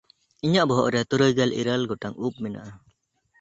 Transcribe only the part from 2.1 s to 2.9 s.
ᱩᱵ ᱢᱮᱱᱟᱜᱼᱟ᱾